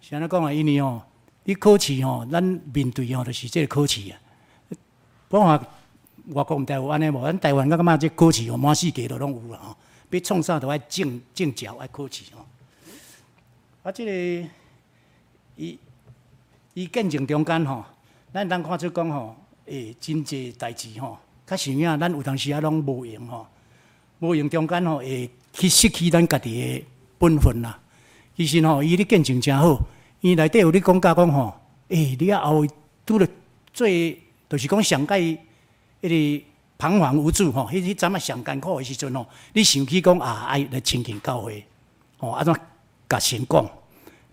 [0.00, 1.02] 像咱讲啊，因为吼，
[1.42, 2.40] 你考试吼，咱
[2.72, 4.20] 面对吼，就是这个考试啊。
[5.34, 5.60] 不过
[6.32, 9.76] 外国毋知有安尼无，咱台湾我感觉这考试吼，满世界都拢有啦吼。
[10.10, 12.46] 要创啥都爱证证照爱考试吼。
[13.82, 14.48] 啊，这个
[15.56, 15.76] 伊
[16.74, 17.84] 伊见证中间吼，
[18.32, 19.34] 咱通看出讲吼，
[19.66, 23.44] 诶，真济代志吼，较想影咱有当时啊拢无用吼，
[24.20, 26.84] 无用中间吼会去失去咱家己的
[27.18, 27.76] 本分啦。
[28.36, 29.80] 其实吼，伊咧见证真好。
[30.20, 31.52] 伊内底有咧讲甲讲吼，
[31.88, 32.64] 诶，你啊后
[33.04, 33.28] 拄着
[33.72, 35.14] 最，就是讲上届
[36.02, 36.44] 迄个
[36.78, 41.64] 彷徨无助吼，迄迄阵啊上艰苦诶时阵吼，你想起讲啊爱来亲近教会，
[42.18, 42.54] 吼安怎
[43.08, 43.70] 甲神讲？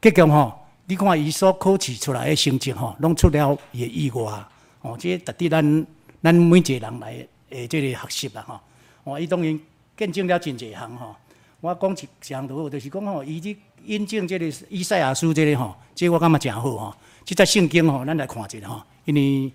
[0.01, 4.43] 结果吼，你看伊所考试出来诶成绩吼，拢出了伊诶意外，
[4.81, 5.87] 吼，即个值得咱
[6.21, 8.59] 咱每一个人来诶，即个学习啦吼。
[9.03, 9.59] 哦，伊当然
[9.97, 11.15] 见证了真侪项吼，
[11.59, 13.57] 我讲一项着好，就是讲吼，伊即。
[13.83, 16.95] 印证这个以赛亚书这个吼，即个、我感觉诚好吼。
[17.25, 18.79] 这则圣经吼，咱来看一下吼。
[19.05, 19.51] 因为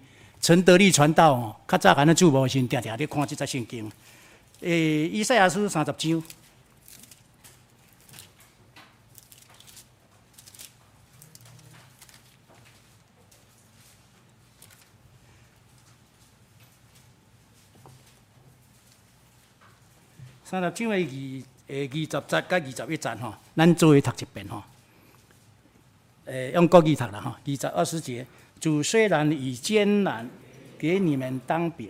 [0.47, 3.91] 陈德利传道哦，较早安尼主无先定定咧看即则圣经。
[4.61, 6.23] 诶，以赛亚书三十章，
[20.45, 21.43] 三十章诶二。
[21.75, 24.63] 诶，二十节甲二十一节吼，咱做伙读一遍吼。
[26.27, 27.33] 诶，用国语读啦吼。
[27.33, 28.25] 二十二十节，
[28.67, 30.29] 主虽然以艰难
[30.77, 31.89] 给你们当饼，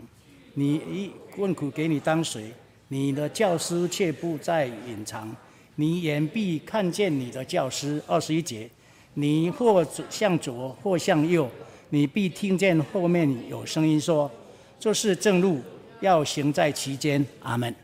[0.52, 2.52] 你以困苦给你当水，
[2.88, 5.34] 你的教师却不再隐藏，
[5.76, 8.02] 你眼必看见你的教师。
[8.06, 8.68] 二十一节，
[9.14, 11.50] 你或向左或向右，
[11.88, 14.30] 你必听见后面有声音说：
[14.78, 15.62] 这是正路，
[16.00, 17.24] 要行在其间。
[17.40, 17.74] 阿门。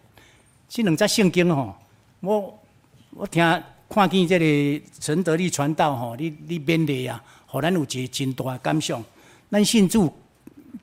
[0.69, 1.75] 这两则圣经吼。
[2.21, 2.61] 我
[3.15, 3.43] 我听
[3.89, 9.05] 看见这个陈德利传道吼，你你勉励啊，互咱有一个真大的感想。
[9.51, 10.11] 咱信主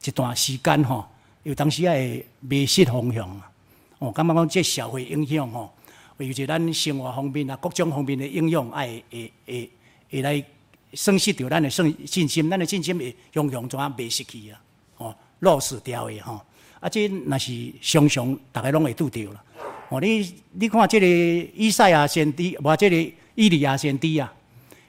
[0.05, 1.03] 一段时间吼，
[1.41, 3.49] 有当时也会迷失方向啊。
[3.97, 5.73] 哦，感觉讲这社会影响吼，
[6.19, 9.69] 尤其咱生活方面啊，各种方面的应用，爱会会会
[10.11, 10.45] 会来
[10.93, 14.61] 丧失掉咱的信信心，咱的信心会样样怎啊迷失去啊？
[14.97, 16.39] 哦，落失掉的吼。
[16.79, 19.43] 啊，这若是常常大家拢会拄着啦。
[19.89, 21.07] 哦，你你看这个
[21.55, 24.31] 以赛亚先知，或这个以利亚先知啊，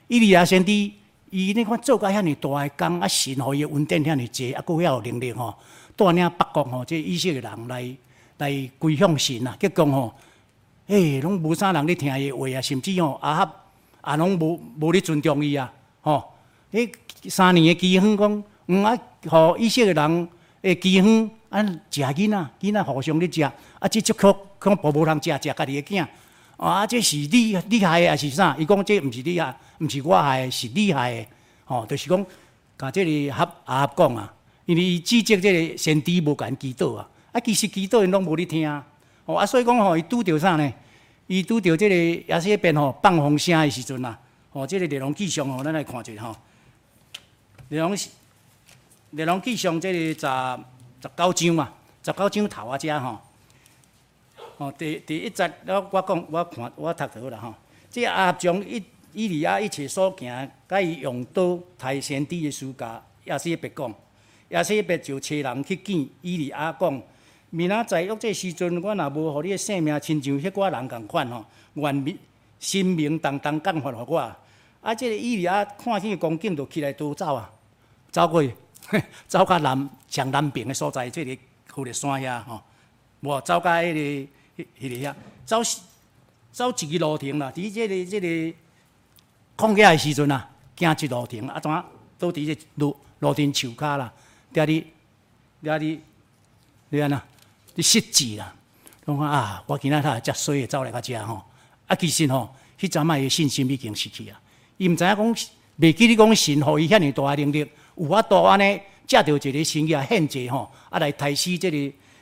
[0.07, 0.91] 以利亚先知，
[1.31, 5.55] 伊你看做甲遐尔大个工，啊神互伊稳定遐尔济，啊阁遐有能力吼，
[5.95, 7.95] 带领北国吼，这以色列人来
[8.37, 10.13] 来归向神啊，结果吼，
[10.87, 13.55] 诶，拢无啥人咧听伊话啊，甚至吼啊哈
[14.01, 16.23] 啊拢无无咧尊重伊啊，吼，
[16.71, 16.91] 迄
[17.27, 20.29] 三年的饥荒讲，嗯啊，互以色列人
[20.61, 21.29] 诶饥荒。
[21.51, 26.07] 啊，食囡仔，囡仔互相咧食，啊，即足可可保无人食，食家己诶囝，
[26.55, 27.27] 啊，这是你
[27.67, 28.55] 厉害诶，还是啥？
[28.57, 31.27] 伊讲这毋是厉害，毋是我害，是你害的，
[31.65, 32.25] 吼，就是讲，
[32.77, 34.33] 甲这个合合讲啊，
[34.65, 38.83] 因为伊指责这个先知无共祈祷啊，啊，其实祈祷因拢无咧听，
[39.25, 40.73] 吼，啊，所以讲吼，伊拄着啥呢？
[41.27, 44.17] 伊拄着这个也是一边吼放风声诶时阵啊，
[44.51, 46.35] 吼，这个列王纪上吼，咱来看一下吼，
[47.69, 47.97] 列王
[49.11, 50.63] 列王纪上这个十。
[51.03, 51.73] 十九章嘛，
[52.05, 53.17] 十九章头啊，遮吼，
[54.57, 57.55] 哦，第第一节，我我讲，我看我读到啦吼。
[57.89, 58.79] 即亚哈将一
[59.13, 63.93] 以利亚一切所行，甲伊用刀杀先知的事甲，亚西别讲，
[64.49, 67.01] 亚西别就找人去见以利亚讲，
[67.49, 72.17] 明仔载约这时阵，我若无互你的性命，亲像迄寡人共款吼，愿明
[72.59, 74.35] 心明当当降罚互我。
[74.81, 77.51] 啊，即个以利亚看见光景，就起来逃走啊，
[78.11, 78.53] 走过去。
[79.27, 82.61] 走到南上南边的所在，这里富丽山遐吼，
[83.21, 85.61] 无走到迄个迄迄个遐，走
[86.51, 87.53] 走一个路程啦。
[87.55, 88.57] 伫这个这个
[89.61, 91.85] 旷野的时阵啊，行一路程啊，怎啊
[92.17, 94.11] 倒伫这路路顶树骹啦，
[94.51, 94.87] 伫哩
[95.63, 96.01] 伫哩，
[96.89, 97.21] 你安那？
[97.75, 98.53] 你失志啦。
[99.05, 101.43] 讲啊，我今仔日才衰的走来到遮吼。
[101.85, 104.39] 啊，其实吼，迄阵仔伊信心已经失去啊。
[104.77, 105.35] 伊毋知影讲，
[105.79, 107.69] 袂记你讲神，互伊遐尔大的能力。
[107.95, 111.69] 有法度安尼借着一个生意啊，献祭吼，啊来杀死即个、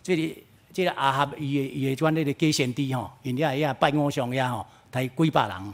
[0.04, 0.42] 即个、
[0.74, 5.74] 即个亚哈伊的伊的转那个假先知吼，因遐遐拜偶像遐吼，杀几百人，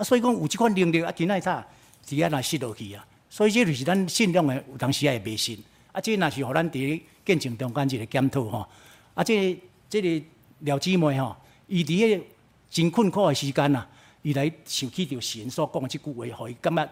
[0.00, 1.62] 啊所以讲有即款能力啊，今仔早
[2.08, 8.66] 是安那失落去啊，所以这就是咱信仰的有当时也会迷信，啊这若是互咱伫见证中间一个检讨吼，
[9.12, 10.26] 啊这个、这个
[10.60, 11.36] 廖姊妹吼，
[11.68, 12.24] 伊伫迄个
[12.70, 13.86] 真困苦的时间呐，
[14.22, 16.88] 伊来想起着神所讲的即句话，互伊感觉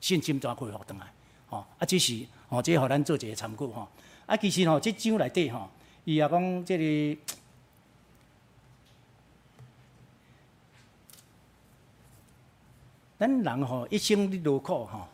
[0.00, 1.06] 信心怎恢复倒来。
[1.46, 2.18] 吼，啊，这是
[2.48, 3.88] 吼，这互咱做一个参考吼。
[4.26, 5.70] 啊，其实吼，这章内底吼，
[6.04, 7.20] 伊也讲这个，
[13.24, 15.08] 咱人吼一生咧劳苦吼，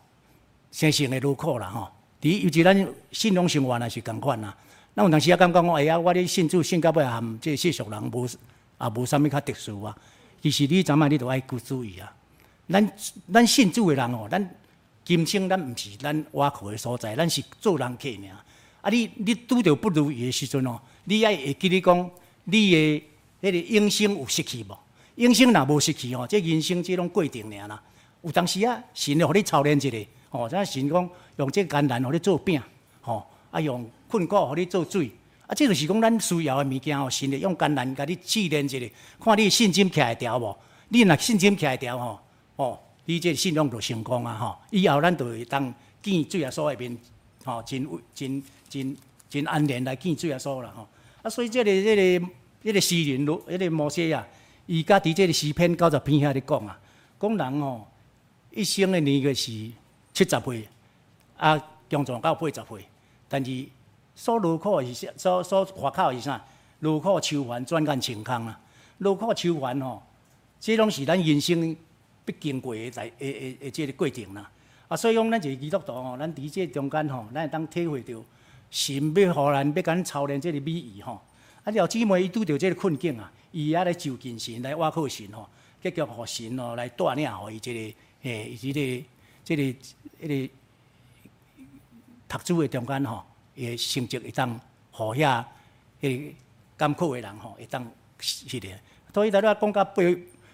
[0.73, 1.89] 生成的劳苦啦吼。
[2.21, 4.53] 伫尤其咱信仰生活也是共款啦。
[4.97, 8.29] 咱有当时也感觉讲，哎呀，我咧信主信到尾啊，含即世俗人无
[8.79, 9.97] 啊无啥物较特殊啊。
[10.43, 12.13] 其实你怎啊，你着爱顾注意啊。
[12.69, 12.93] 咱
[13.33, 14.51] 咱信主的人吼，咱
[15.05, 18.37] 今生咱毋是咱挖苦的所在，咱是做人客尔。
[18.83, 22.11] 啊，你你拄着不如意的时阵哦，你爱会记你讲，
[22.43, 23.05] 你的
[23.41, 24.77] 迄个永生有失去无？
[25.15, 27.81] 永生若无失去吼，即人生即拢过程尔啦。
[28.23, 29.97] 有当时啊，神会互你操练一下，
[30.29, 32.61] 吼，即神讲用即艰难互你做饼，
[33.01, 35.11] 吼，啊用困苦互你做水，
[35.47, 38.79] 啊，即就是讲咱需要的物件吼，神会用艰难甲你试炼一下，
[39.23, 40.57] 看你信心徛会牢无？
[40.89, 42.21] 你若信心徛会牢吼，
[42.57, 46.99] 哦，你即信仰就成功啊，吼，以后咱就会当见水啊，所内面，
[47.45, 48.97] 吼，真真真
[49.29, 50.87] 真安然来见水啊，所啦，吼，
[51.23, 52.27] 啊，所以即个即个
[52.63, 54.27] 即个诗人，迄个摩西啊。
[54.67, 56.79] 伊家伫即个诗篇九十篇遐咧讲啊，
[57.19, 57.89] 讲人吼
[58.53, 59.53] 一生的年月是
[60.13, 60.69] 七十岁，
[61.37, 61.57] 啊，
[61.89, 62.85] 强壮到八十岁，
[63.29, 63.67] 但是
[64.15, 66.45] 所劳苦的是所所花口是啥？
[66.81, 68.59] 劳苦愁烦转眼成空啊！
[68.99, 70.03] 劳苦愁烦吼，
[70.59, 71.77] 即拢是咱人生
[72.25, 74.51] 必经过的在诶诶诶即个过程啦。
[74.89, 78.15] 啊，所以讲咱一个基督徒吼，咱伫即中间吼，咱会当体会到
[78.71, 81.21] 神要互咱要甲咱操练即个美意吼。
[81.65, 83.31] 啊，了姊妹伊拄着即个困境啊。
[83.53, 85.47] 伊也来就近神来挖苦神吼，
[85.83, 89.05] 结局互神吼来带领互伊即个诶，伊即个
[89.45, 89.63] 即个
[90.23, 90.53] 迄个
[92.29, 93.23] 读书诶中间吼，
[93.55, 94.61] 伊诶成绩会当
[94.91, 95.45] 互遐
[96.01, 96.35] 迄个
[96.79, 97.85] 艰苦诶人吼会当
[98.21, 98.69] 迄个。
[99.13, 100.03] 所以在咧讲到八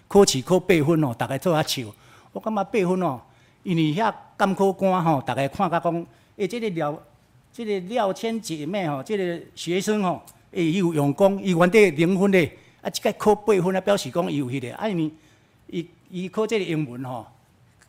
[0.07, 1.83] 考试考八分吼，逐个做啊笑。
[2.31, 3.21] 我感觉八分吼，
[3.63, 6.05] 因为遐艰苦官吼，逐个看甲讲，
[6.37, 7.03] 诶，即个廖
[7.51, 12.57] 即个廖千姐妹吼，即个学生吼，诶，伊有用功，伊原底零分诶。
[12.81, 15.11] 啊，即个考八分啊，表示讲伊有迄个，啊，因为
[15.67, 17.25] 伊伊考即个英文吼，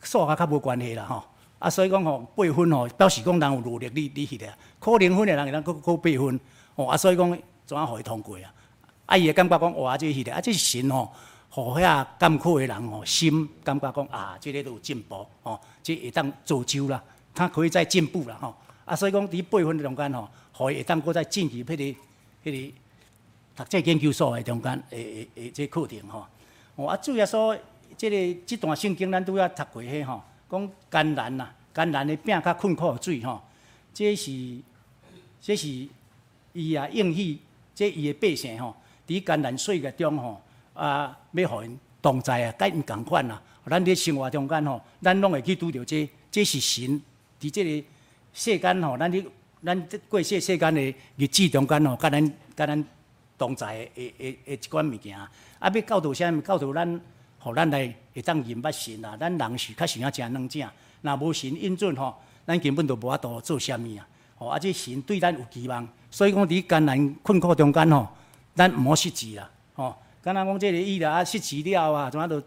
[0.01, 1.23] 数学较无关系啦吼，
[1.59, 4.47] 啊，所以讲吼八分吼，表示讲人有努力，你你迄个，
[4.79, 6.39] 考零分的人会当考考八分，
[6.75, 8.53] 哦，啊，所以讲怎啊互伊通过啊？
[9.05, 11.11] 啊，伊会感觉讲哇，即个迄个，啊，即是神吼，
[11.49, 21.99] 互遐艰苦的人吼，心感觉讲啊，即个都有进步，哦，即会当造就啦，他可以再进步啦，吼，啊，所以讲伫八分的中间吼，互伊会当搁再进入迄个
[22.43, 22.73] 迄个。
[23.55, 26.25] 读这研究所的中间诶诶诶，这课程吼，
[26.77, 27.53] 哦啊，主要说
[27.99, 33.41] 即个这段圣经咱拄要读过迄吼，讲艰难呐，艰难的饼较困苦的水吼，
[33.93, 34.31] 这是
[35.41, 35.67] 这是
[36.53, 37.37] 伊啊应许，
[37.75, 38.73] 这伊的百姓吼，
[39.05, 40.41] 伫艰难岁月中吼，
[40.73, 47.01] 啊，要互因同在啊，甲因共款啊，咱伫生活中间吼，咱拢会去拄着这，这是神
[47.37, 47.87] 伫即个
[48.33, 49.25] 世间吼，咱伫
[49.61, 52.85] 咱过世世间的日子中间吼，甲咱甲咱。
[53.37, 55.31] 同在诶诶诶诶，一款物件，啊，
[55.61, 56.41] 要教导啥物？
[56.41, 57.01] 教导咱，
[57.39, 59.15] 互咱来会当认捌神啊！
[59.17, 60.69] 咱人是较想要诚软正，
[61.01, 62.15] 若无神引准吼，
[62.45, 64.07] 咱根本就无法度做啥物啊！
[64.37, 68.07] 吼，啊，这神对咱有期望，所以讲伫艰难困苦中间吼，
[68.53, 69.49] 咱毋好失志啦！
[69.75, 72.43] 吼，敢若讲这个伊啦，啊失志了啊，怎啊着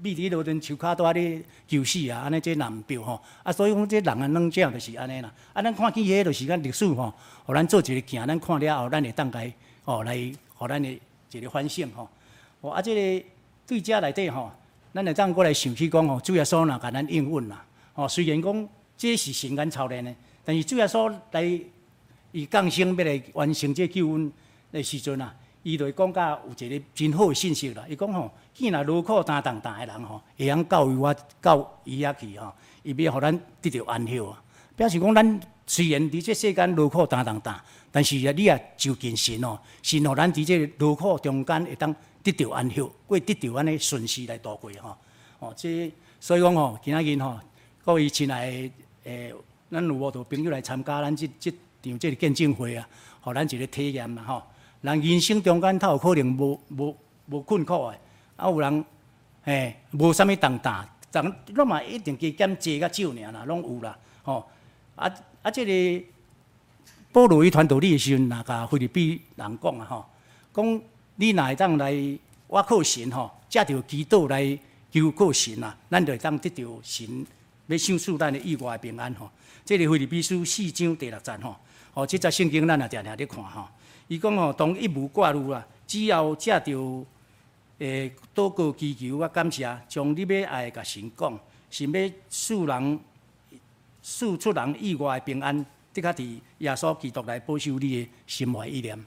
[0.00, 2.20] 秘伫路顶树骹拄仔咧求死啊！
[2.20, 5.32] 安尼这难标吼，啊，所以讲这人啊软正就是安尼啦！
[5.52, 7.12] 啊，咱看见迄个就是咱历史吼，
[7.44, 9.52] 互咱做一个行，咱看了后，咱会当该。
[9.84, 11.00] 吼，来，互咱的
[11.32, 12.08] 一个反省吼。
[12.60, 13.26] 哦，啊，这个
[13.72, 14.52] 对遮内底吼，
[14.92, 17.64] 咱会当过来想起讲吼，主耶稣若甲咱应允啦。
[17.94, 18.68] 吼，虽然讲
[18.98, 20.14] 这是神间操练的，
[20.44, 21.60] 但是主耶稣来
[22.32, 24.30] 伊降生要来完成这救恩
[24.70, 27.82] 的时阵啊，伊就会讲甲有一个真好的信息啦。
[27.88, 32.52] 伊讲吼，既然劳苦担重担的人吼，会晓教育我到伊遐去吼，
[32.82, 34.42] 伊要互咱得到安息啊。
[34.76, 37.58] 表示讲咱虽然伫这世间劳苦担重担。
[37.94, 44.96] 但是啊，你也就近神哦，神让咱伫这个劳苦中间会当得到安息，过得到安尼顺势来度过吼。
[45.38, 47.38] 哦，这所以讲吼，今仔日吼，
[47.84, 48.70] 各位亲爱的
[49.04, 49.34] 诶，
[49.70, 51.50] 咱有无多朋友来参加咱即即
[51.82, 52.88] 场即个见证会啊？
[53.20, 54.42] 互咱一个体验嘛吼。
[54.82, 56.96] 人人生中间，他有可能无无
[57.26, 57.98] 无困苦的，
[58.36, 58.84] 啊有人
[59.44, 63.98] 诶无啥物重担，咱拢嘛一定加减济较少尔啦，拢有啦。
[64.22, 64.48] 吼，
[64.96, 65.12] 啊
[65.42, 66.04] 啊这个。
[67.14, 70.06] 保罗伊传道理的时阵，若甲腓立比人讲啊，吼，
[70.54, 70.80] 讲
[71.22, 71.94] 你若会当来
[72.48, 74.58] 我靠神吼，借着基督来
[74.90, 77.24] 求靠神啊，咱就会当得到神
[77.68, 79.30] 要赏赐咱的意外平安吼。
[79.64, 81.54] 这个腓立比书四章第六节吼，
[81.94, 83.68] 吼，这则圣经咱也常常咧看吼。
[84.08, 87.06] 伊讲吼，当一无挂虑啊，只要借着
[87.78, 91.38] 诶祷告祈求啊，感谢，将你要爱甲神讲，
[91.70, 93.00] 神要赐人
[94.02, 95.64] 赐出人意外平安。
[95.94, 98.98] 的确伫耶稣基督来保守你的心怀意念，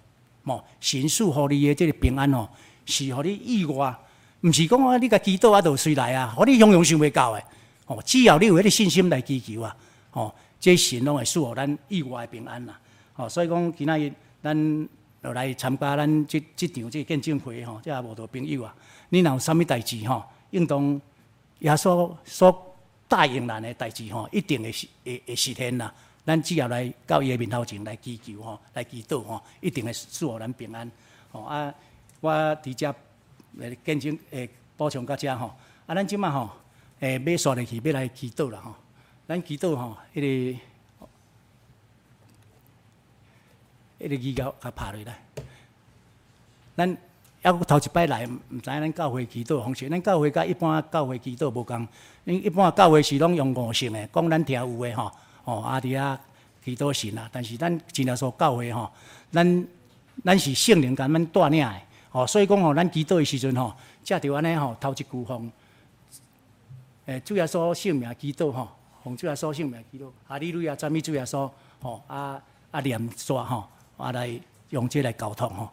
[0.45, 2.47] 吼，神赐予你的这个平安吼，
[2.85, 3.95] 是予你意外，
[4.41, 7.43] 毋是讲啊，你甲祈祷啊，就随来啊，互你永永想袂到的，
[7.85, 9.75] 吼，只要你有迄个信心来祈求啊，
[10.11, 12.79] 吼，这神拢会赐予咱意外的平安啦，
[13.13, 14.89] 吼，所以讲今仔日咱
[15.21, 18.75] 落来参加咱这这场这见证会吼，这无多朋友啊，
[19.09, 21.01] 你若有啥物代志吼，应当
[21.59, 22.75] 耶稣所
[23.07, 25.91] 答应咱的代志吼，一定会实会会实现啦。
[26.25, 30.89] 咱只要来到伊的面头前来祈求吼，来祈祷吼，一定会赐予咱平安。
[31.31, 31.71] 吼啊，
[32.19, 32.95] 我伫遮
[33.57, 35.53] 来见证诶补充到遮吼，
[35.85, 36.49] 啊，咱即马吼
[36.99, 38.73] 诶要煞入去要来祈祷啦吼，
[39.27, 40.59] 咱祈祷吼，迄个
[43.99, 45.23] 迄个语稿甲拍落来。
[46.75, 46.97] 咱抑
[47.43, 49.87] 搁头一摆来，毋知影咱教会祈祷方式。
[49.87, 51.87] 咱教会甲一般教会祈祷无共，
[52.23, 55.11] 因一般教会是拢用五性诶，讲咱听有诶吼。
[55.45, 56.19] 哦，阿弟啊，
[56.63, 58.91] 祈祷神啊，但是咱真耶稣教会吼，
[59.31, 59.67] 咱
[60.23, 63.73] 咱是圣灵甲咱带领诶，哦，所以讲吼，咱祈祷诶时阵吼，
[64.03, 65.51] 则着安尼吼，头一句奉，
[67.05, 68.67] 诶，主耶稣圣名祈祷吼，
[69.03, 71.49] 奉主耶稣圣名祈祷，哈利路亚赞美主耶稣，
[71.81, 72.41] 吼，啊
[72.71, 74.29] 啊念煞吼，啊来
[74.71, 75.63] 用这来沟通吼，